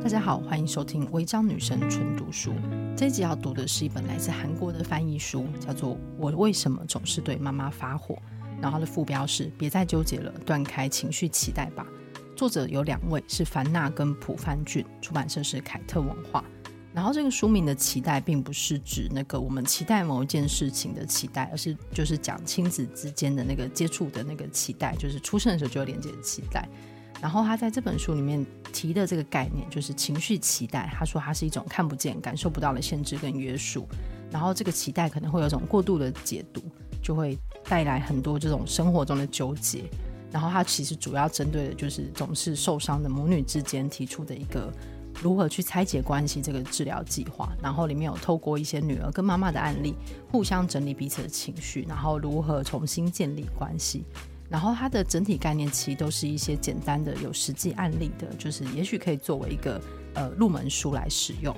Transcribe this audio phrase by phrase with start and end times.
[0.00, 2.52] 大家好，欢迎收听《违章女生纯读书》。
[2.96, 8.14] 这一集要读的是一本来自韩国的翻译书，叫做《我为什么总是对妈妈发火》。
[8.62, 11.84] 然后它的副标是“别再纠结了，断开情绪期待吧”。
[12.36, 16.44] 作者有两位，是凡娜跟朴范俊，出版社是凯特文化。
[16.94, 26.66] 然后这个书名的期待，并不是指那个我们期待某一件事情的期待，而是就是讲亲子之间的那个接触的那个期待，就是出生的时候就有连接的期待。
[27.20, 30.90] 然后他在这本书里面提的这个概念，就是情绪期待。
[30.94, 33.86] 他说它是一种看不见、感受不到的限制跟约束。
[34.30, 36.62] 然后这个期待可能会有种过度的解读，
[37.02, 39.84] 就会带来很多这种生活中的纠结。
[40.30, 44.72] 然后他其实主要针对的就是总是受伤的母女之间提出的一个。
[45.20, 49.96] 如何去拆解关系这个治疗计划，然后里面有透过一些女儿跟妈妈的案例，
[50.30, 54.04] 互相整理彼此的情绪，然后如何重新建立关系。
[54.48, 59.80] 然后它的整体概念其实都是一些简单的、有实际案例的，就是也许可以作为一个
[60.14, 61.54] 呃入门书来使用。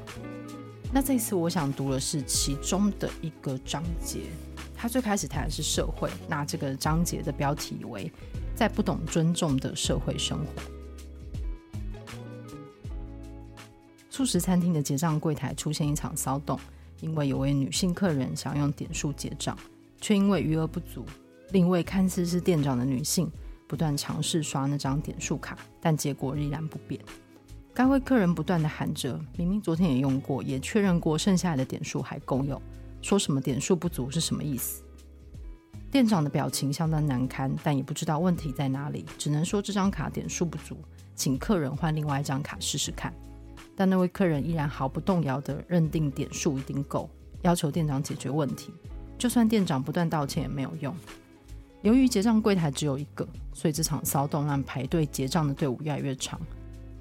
[0.93, 4.23] 那这次我想读的是其中的一个章节，
[4.75, 8.11] 它最开始谈的是社会，那这个章节的标题为
[8.57, 10.63] “在不懂尊重的社会生活”。
[14.11, 16.59] 素食餐厅的结账柜台出现一场骚动，
[17.01, 19.57] 因为有位女性客人想用点数结账，
[20.01, 21.07] 却因为余额不足，
[21.53, 23.31] 另一位看似是店长的女性
[23.67, 27.01] 不断尝试刷那张点数卡，但结果依然不变。
[27.73, 32.61] 该位客人不断地喊着：“明明昨天也用过，也确认过，剩下来的点数还够用，
[33.01, 34.83] 说什么点数不足是什么意思？”
[35.91, 40.77] 店长的表情相当难堪，但也不知道问题在哪里，只能说这张卡点数不足，
[41.17, 43.13] 请客人换另外一张卡试试看。
[43.75, 47.09] 但那位客人依然毫不动摇地认定点数一定够，
[47.43, 48.73] 要求店长解决问题。
[49.17, 50.95] 就算店长不断道歉也没有用。
[51.83, 56.39] 由于结账柜台只有一个，所以这场骚动让排队结账的队伍越来越长。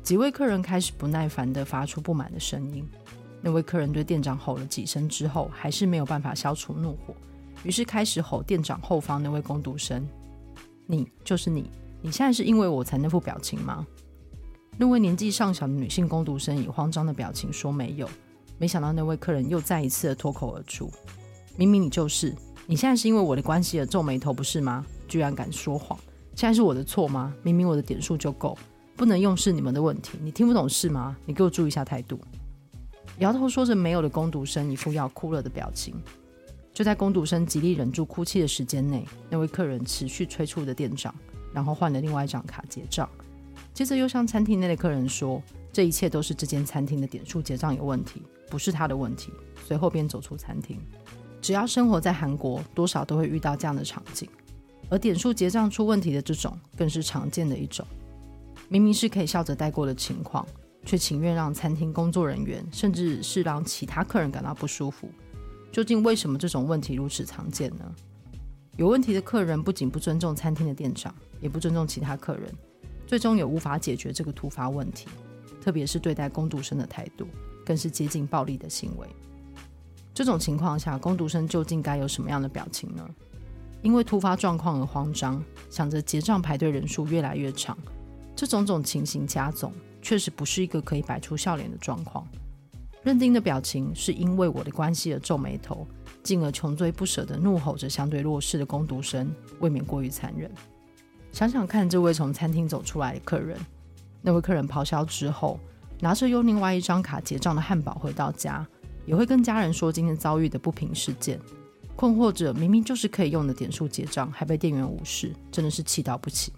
[0.02, 2.88] 几位客人开始不耐烦地发出不满的声音。
[3.42, 7.14] 那位客人对店长吼了几声之后，还是没有办法消除怒火，
[7.64, 10.08] 于是开始吼店长后方那位工读生
[10.88, 11.70] ：“你就是你，
[12.02, 13.86] 你现在是因为我才那副表情吗？”
[14.78, 18.10] 那位年纪尚小的女性工读生以慌张的表情说：“没有。”
[18.58, 20.92] 没想到那位客人又再一次的脱口而出
[21.56, 22.36] ：“明明你就是，
[22.70, 24.86] 你现在是因为我的关系而皱眉头，不是吗？
[25.08, 25.98] 居然敢说谎！
[26.36, 27.34] 现在是我的错吗？
[27.42, 28.56] 明明我的点数就够，
[28.96, 30.20] 不能用是你们的问题。
[30.22, 31.18] 你听不懂是吗？
[31.26, 32.20] 你给我注意一下态度。”
[33.18, 35.96] 摇头说着没有的工读生一副要哭了的表情。
[36.72, 41.12] 就在工读生极力忍住哭泣的时间内，那位客人持续催促着店长，
[41.52, 43.10] 然后换了另外一张卡结账。
[43.74, 45.42] 接着又向餐厅内的客人说
[45.74, 49.34] ：“这一切都是这间餐厅的点数结账有问题，不是他的问题。”
[49.66, 50.80] 随后便走出餐厅。
[51.42, 54.30] 只要生活在韩国，多少都会遇到这样的场景，
[54.90, 57.86] 而点数结账出问题的这种，更是常见的一种。
[58.68, 60.46] 明明是可以笑着带过的情况，
[60.86, 65.10] 却情愿让餐厅工作人员，甚至是让其他客人感到不舒服。
[65.72, 67.96] 究竟为什么这种问题如此常见呢？
[68.78, 72.54] 有问题的客人不仅不尊重餐厅的店长，也不尊重其他客人。
[73.06, 75.08] 最终也无法解决这个突发问题，
[75.60, 77.28] 特别是对待工读生的态度，
[77.66, 79.08] 更是接近暴力的行为。
[80.20, 83.10] 这种情况下，工读生究竟该有什么样的表情呢？
[83.82, 87.78] 因为突发状况而慌张，想着结账排队人数越来越长，
[88.36, 89.72] 这种种情形加总，
[90.02, 92.28] 确实不是一个可以摆出笑脸的状况。
[93.02, 95.88] 认定的表情是因为我的关系而皱眉头，
[96.22, 100.52] 进而穷追不舍地怒吼着相对弱势的工读生，未免过于残忍。
[101.32, 103.58] 想想看，这位从餐厅走出来的客人，
[104.22, 105.58] 那位客人咆哮之后，
[106.02, 108.68] 拿着用另外一张卡结账的汉堡回到家，
[109.10, 111.40] 也会跟家人说今天遭遇的不平事件，
[111.96, 116.54] 困惑着明明就是可以用的点数结账，还被店员无视，真的是气到不行。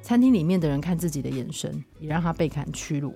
[0.00, 3.14] 餐厅里面的人看自己的眼神，也让他倍感屈辱，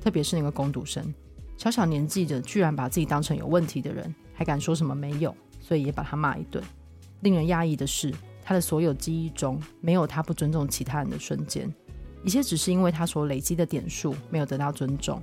[0.00, 1.12] 特别是那个工读生，
[1.56, 6.62] 小小年纪的居然把自己当成有问题的人，还敢说什么没有，所以也把他骂一顿。
[7.22, 8.14] 令人讶异的是。
[8.46, 11.74] 他的所有记忆中没有他不尊重其他人的瞬间，
[12.22, 15.18] 一切只是因为他所累积的点数没有得到尊重。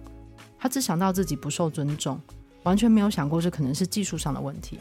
[0.57, 2.19] 他只想到自己不受尊重，
[2.63, 4.79] 完全没有想过这可能是技术上的问题。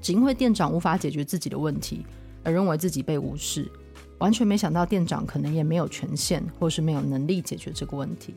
[0.00, 2.06] 只因为店长无法解决自己的问题，
[2.44, 3.70] 而认为自己被无视，
[4.18, 8.34] 完全没想到店长可能也没有权限或是没有能力解决这个问题。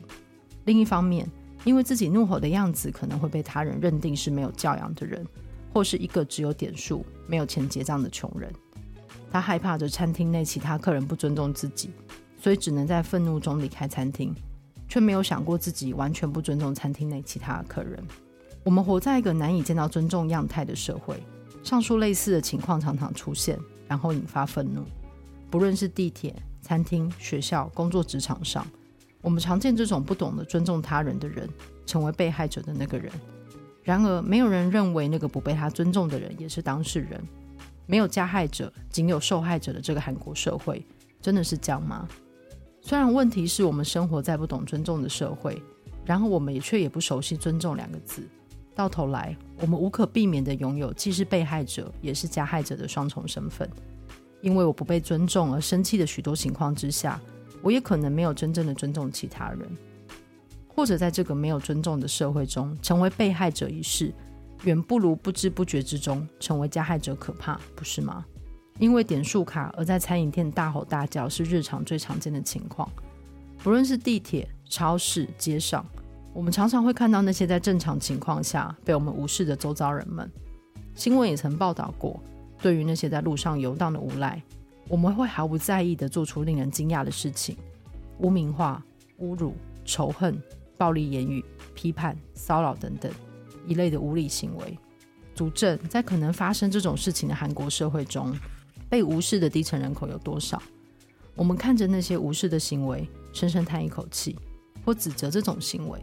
[0.64, 1.28] 另一方面，
[1.64, 5.24] 因为自己怒吼的样子可能会被他人认定是没有教养的人，
[5.72, 8.52] 或是一个只有点数没有钱结账的穷人。
[9.30, 11.90] 他害怕着餐厅内其他客人不尊重自己，
[12.40, 14.34] 所以只能在愤怒中离开餐厅，
[14.88, 18.02] 却没有想过自己完全不尊重餐厅内其他的客人。
[18.64, 21.20] 我们活在一个难以见到尊重样态的社会，
[21.62, 24.84] 上述类似的情况常常出现，然后引发愤怒。
[25.50, 28.66] 不论是地铁、餐厅、学校、工作职场上，
[29.20, 31.48] 我们常见这种不懂得尊重他人的人，
[31.84, 33.12] 成为被害者的那个人。
[33.82, 37.20] 然而，没有人认为那个不被他尊重的人也是当事人。
[37.84, 40.86] 没有加害者，仅有受害者的这个韩国社会，
[41.20, 42.08] 真的是这样吗？
[42.80, 45.60] 虽然问题是我们生活在不懂尊重的社会，
[46.04, 48.22] 然后我们也却也不熟悉“尊重”两个字。
[48.74, 53.68] 到头来，我们无可避免地拥有既是被害者也是加害者的双重身份。
[54.40, 57.20] 因为我不被尊重而生气的许多情况之下，
[57.62, 59.60] 我也可能没有真正的尊重其他人，
[60.66, 64.12] 或者在这个没有尊重的社会中，成为被害者一事，
[64.64, 68.24] 远不如不知不觉之中成为加害者可怕，不是吗？
[68.78, 72.90] 因为点数卡而在餐饮店大吼大叫是日常最常见的情况，
[73.62, 75.86] 不论是地铁、超市、街上，
[76.34, 80.30] 我们常常会看到那些在正常情况下被我们无视的周遭人们。
[80.94, 82.22] 新闻也曾报道过，
[82.60, 84.42] 对于那些在路上游荡的无赖，
[84.88, 87.56] 我们会毫不在意地做出令人惊讶的事情，
[88.18, 88.82] 污名化、
[89.20, 90.40] 侮辱、仇恨、
[90.76, 91.44] 暴力言语、
[91.74, 93.10] 批判、骚扰等等
[93.66, 94.78] 一类的无理行为。
[95.34, 98.34] 足证在可能发生这种事情的韩国社会中。
[98.88, 100.62] 被无视的低层人口有多少？
[101.34, 104.38] 我们看着那些无视的行为，深深叹一口气，
[104.84, 105.98] 或指责这种行为。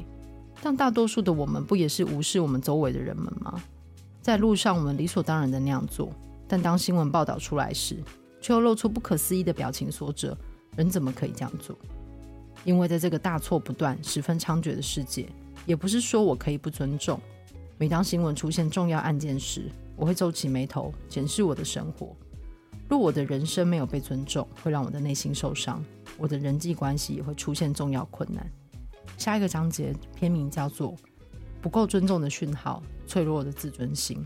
[0.62, 3.62] 但大多数的我们，不也是无视我们周围的人们吗？
[4.22, 6.12] 在路上，我们理所当然的那样做，
[6.48, 7.96] 但当新闻报道出来时，
[8.42, 10.38] 却又露出不可思议的表情，说着
[10.76, 11.76] ：“人怎么可以这样做？”
[12.66, 15.28] 因为在这个大错不断、十分猖獗的世界，
[15.66, 17.20] 也不是说我可以不尊重。
[17.78, 22.14] 每当新闻出现重要案件时，我会皱起眉头，检视我的生活。
[22.90, 25.82] 若我的人生没有被尊重，会让我的内心受伤，
[26.18, 28.46] 我的人际关系也会出现重要困难。
[29.18, 30.96] 下一个章节篇名叫做
[31.62, 34.26] “不够尊重的讯号：脆弱的自尊心”。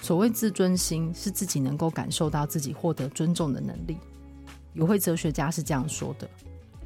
[0.00, 3.98] 所谓自尊心，是自己能够感受到自己获得尊重的能力。
[4.72, 6.28] 有位哲学家是这样说的：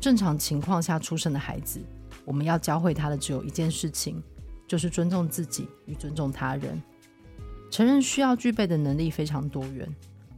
[0.01, 1.81] 正常情况下出生的孩子，
[2.25, 4.23] 我们要教会他的只有一件事情，
[4.67, 6.83] 就是尊重自己与尊重他人。
[7.71, 9.89] 成人需要具备的能力非常多元。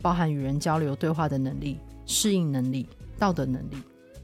[0.03, 2.87] 包含与人交流对话的能力、适应能力、
[3.19, 3.77] 道德能力、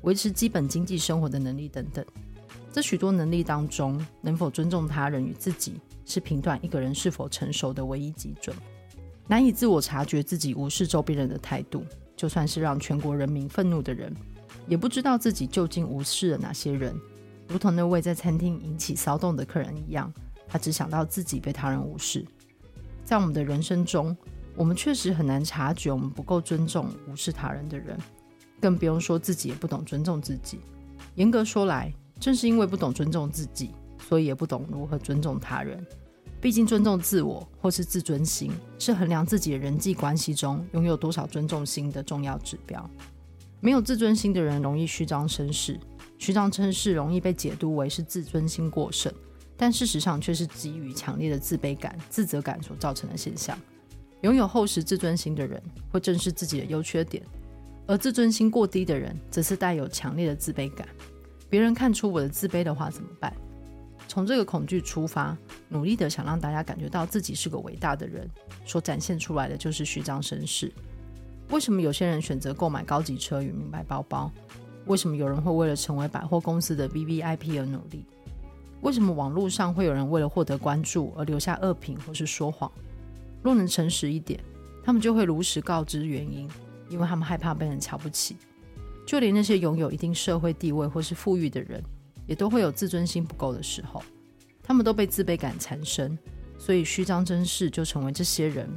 [0.02, 2.04] 维持基本经济生活的能力等等。
[2.72, 8.56] 这许多能力当中，能否尊重他人与自己，是评断一个人是否成熟的唯一基准。
[9.28, 11.84] 难以自我察觉自己无视周边人的态度，
[12.16, 14.10] 就算是让全国人民愤怒的人，
[14.66, 16.98] 也不知道自己究竟无视了哪些人。
[17.46, 20.10] 如同那位在餐厅引起骚动的客人一样，
[20.48, 22.24] 他只想到自己被他人无视。
[23.04, 24.16] 在我们的人生中，
[24.56, 27.98] 我们确实很难察觉我们不够尊重、无视他人的人，
[28.60, 30.60] 更不用说自己也不懂尊重自己。
[31.16, 31.92] 严格说来，
[32.22, 33.72] 正是因为不懂尊重自己，
[34.08, 35.84] 所以也不懂如何尊重他人。
[36.40, 42.88] 毕竟，尊重自我或是自尊心，是衡量自己的人际关系中拥有多少尊重心的重要指标。
[43.58, 45.76] 没有自尊心的人容易虚张声势，
[46.16, 49.12] 虚张声势容易被解读为是自尊心过剩，
[49.56, 53.58] 但事实上却是基于强烈的自卑感、自责感所造成的现象。
[54.20, 55.60] 拥有厚实自尊心的人
[55.90, 57.24] 会正视自己的优缺点，
[57.84, 60.86] 而自尊心过低的人则是带有强烈的自卑感。
[61.52, 63.30] 别人看出我的自卑的话怎么办？
[64.08, 65.36] 从这个恐惧出发，
[65.68, 68.26] 努力的想让大家感觉到自己是个伟大的人，
[68.64, 70.72] 所展现出来的就是虚张声势。
[71.50, 74.32] 为什么有些人选择购买高级车与名牌包包？
[74.86, 78.06] 为什么有人会为了成为百货公司的 VVIP 而努力？
[78.80, 82.72] 为什么网络上会有人为了获得关注而留下恶评或是说谎？
[83.42, 84.40] 若能诚实一点，
[84.82, 86.48] 他们就会如实告知原因，
[86.88, 88.38] 因为他们害怕被人瞧不起。
[89.06, 91.82] 就连那些拥有一定社会地位或是富裕的人，
[92.26, 94.02] 也都会有自尊心不够的时候，
[94.62, 96.16] 他们都被自卑感缠身，
[96.58, 98.68] 所以虚张声势就成为这些人，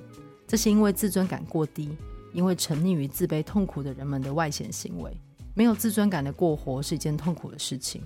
[0.48, 1.96] 这些因为自尊感过低，
[2.34, 5.12] 因为沉溺于自卑痛苦的人们的外显行为。
[5.54, 8.04] 没有自尊感的过活是一件痛苦的事情。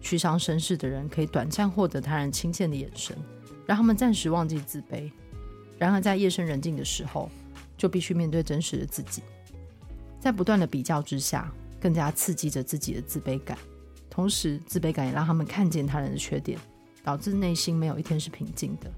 [0.00, 3.14] 虚张声势的人可以短暂获得他人亲切的眼神，
[3.66, 5.10] 让他们暂时忘记自卑。
[5.76, 7.28] 然而，在夜深人静的时候，
[7.76, 9.22] 就必须面对真实的自己。
[10.28, 13.56] 在不断的比较之下，更加刺激着自己的自卑感。
[14.10, 16.58] 同时，自卑感也让他们看见他人的缺点，
[17.02, 18.92] 导致内心没有一天是平静的。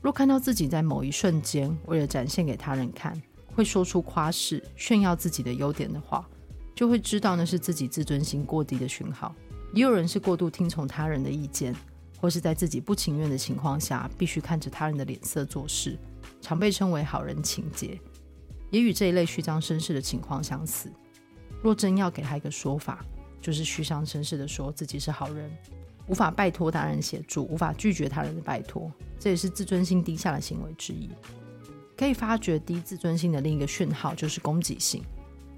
[0.00, 3.20] 若看到自己在某一瞬间为了展现给他人看，
[3.56, 6.24] 会说出夸饰、炫耀自己的优点的话，
[6.76, 9.34] 就会知道那是自己自尊心过低的讯号。
[9.74, 11.74] 也有人是过度听从他人的意见。
[12.18, 15.98] 或是在自己不情愿的情况下，必须看着他人的脸色做事，
[16.40, 18.00] 常被称为好人情节，
[18.70, 20.90] 也与这一类虚张声势的情况相似。
[21.62, 23.04] 若真要给他一个说法，
[23.40, 25.50] 就是虚张声势的说自己是好人，
[26.06, 31.08] 无法拜托他人协助，无法拒绝他人的拜托，这也是自尊心低下的行为之一。
[31.96, 35.02] 可以发觉低自尊心的另一个讯号就是攻击性，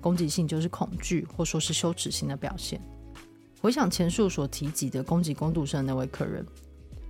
[0.00, 2.81] 攻击性就是恐惧或说是羞耻心的表现。
[3.61, 6.47] 回想前述所提及的攻击工读生那位客人，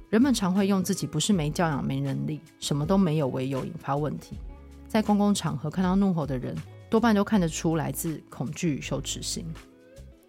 [0.09, 4.39] 人们常会用自己不是没教养、没能力、什么都没有为由引发问题。
[4.89, 6.57] 在公共场合看到怒吼的人，
[6.89, 9.45] 多半都看得出来自恐惧与羞耻心。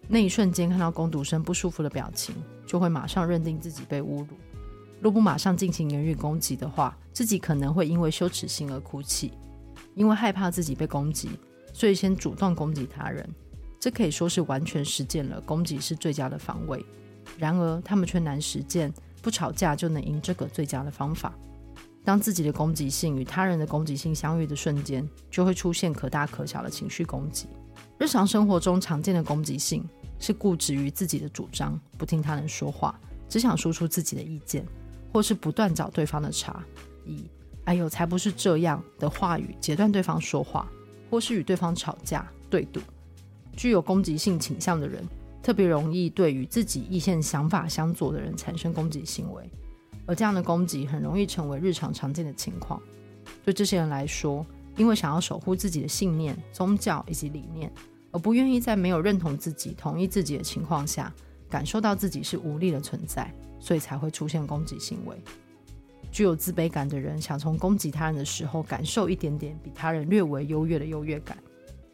[0.07, 2.35] 那一瞬间看到工读生不舒服的表情，
[2.65, 4.27] 就会马上认定自己被侮辱。
[4.99, 9.31] 若不马上进行言语攻击的话，自己可能会因为羞耻心而哭泣，
[9.95, 11.29] 因为害怕自己被攻击，
[11.73, 13.27] 所以先主动攻击他人。
[13.79, 16.85] 这可以说是完全实践了攻击是最佳的防卫。
[17.37, 21.33] 然而，他们却难实践不吵架就能赢这个最佳的方法。
[22.09, 27.45] 当自己的攻击性与他人的攻击性相遇的瞬间，就会出现可大可小的情绪攻击。
[27.99, 29.87] 日常生活中常见的攻击性
[30.17, 32.99] 是固执于自己的主张，不听他人说话，
[33.29, 34.65] 只想输出自己的意见，
[35.13, 36.65] 或是不断找对方的茬，
[37.05, 37.29] 以
[37.65, 40.67] “哎呦，才不是这样”的话语截断对方说话，
[41.11, 42.81] 或是与对方吵架对赌。
[43.55, 45.07] 具有攻击性倾向的人，
[45.43, 49.47] 特别容易对与自己意见想法相左的人产生攻击行为，
[50.09, 52.81] 而这样的攻击很容易成为日常常见的情况。
[53.45, 54.43] 对这些人来说，
[54.75, 57.71] 因为想要守护自己的信念、宗教以及理念，
[58.11, 61.13] 而不愿意在没有认同自己、同意自己的情况下，
[61.47, 65.15] 感受到自己是无力的存在，所以才会出现攻击行为。
[66.11, 71.37] 具有自卑感的人，想从攻击他人的时候，感受一点点比他人略为优越的优越感。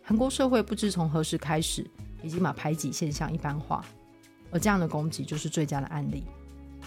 [0.02, 1.86] 韩国社会不知从何时开始，
[2.24, 3.84] 已经把排挤现象一般化，
[4.52, 6.24] 而这样的攻击就是最佳的案例。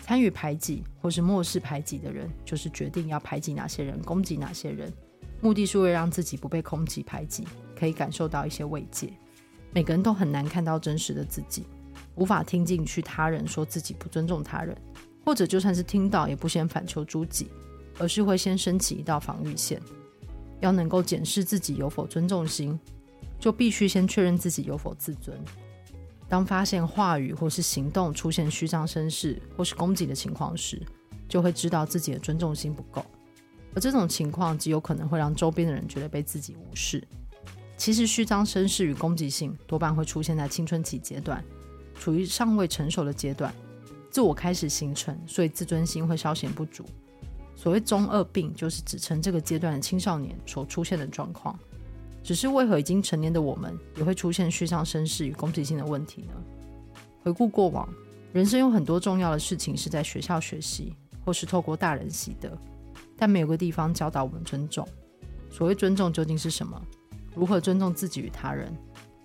[0.03, 4.93] 参与排挤或是漠视排挤的人，就是决定要排挤哪些人，攻击哪些人，
[5.41, 7.47] 目的是为了让自己不被攻击排挤，
[7.79, 9.13] 可以感受到一些慰藉。
[9.73, 11.65] 每个人都很难看到真实的自己，
[12.15, 14.77] 无法听进去他人说自己不尊重他人，
[15.25, 17.51] 或者就算是听到，也不先反求诸己，
[17.99, 19.79] 而是会先升起一道防御线，
[20.61, 22.79] 要能够检视自己有否尊重心。
[23.41, 25.39] 就必须先确认自己有否自尊。
[26.29, 30.81] 当发现话语或是行动出现虚张声势或是攻击的情况时，
[31.29, 33.05] 就会知道自己的尊重心不够。
[33.75, 37.03] 而这种情况极有可能会让周边的人觉得被自己无视。
[37.77, 41.43] 其实虚张声势与攻击性多半会出现在青春期阶段，
[41.95, 43.55] 处于尚未成熟的阶段，
[44.11, 46.85] 自我开始形成，所以自尊心会稍显不足。
[47.55, 51.59] 所谓中二病，就是指称这个阶段的青少年所出现的状况。
[52.23, 56.35] 只是为何已经成年的我们也会出现虚张声势与攻击性的问题呢？
[57.23, 57.89] 回顾过往，
[58.33, 60.95] 人生有很多重要的事情是在学校学习，
[61.25, 62.57] 或是透过大人习得，
[63.17, 64.87] 但没有个地方教导我们尊重。
[65.51, 66.81] 所谓尊重究竟是什么？
[67.35, 68.71] 如何尊重自己与他人？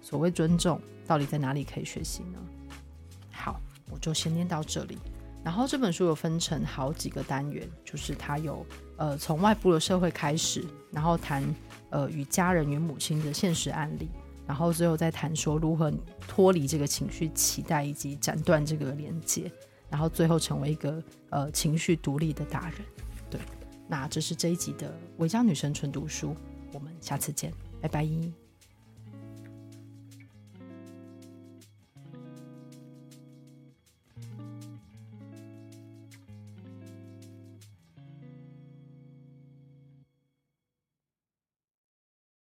[0.01, 2.39] 所谓尊重到底在哪里可以学习呢？
[3.31, 3.59] 好，
[3.91, 4.97] 我就先念到这里。
[5.43, 11.43] 然后这本书有分成好几个单元，就是它有呃从外部的社会开始，然后谈。
[11.93, 14.09] 呃，与家人与母亲的现实案例，
[14.47, 15.93] 然后最后再谈说如何
[16.27, 19.51] 脱离这个情绪期待以及斩断这个连接，
[19.91, 22.79] 然后最后成为一个呃情绪独立的大人。
[23.29, 23.39] 对，
[23.87, 26.35] 那这是这一集的维嘉女神纯读书，
[26.73, 28.42] 我们下次见，拜拜。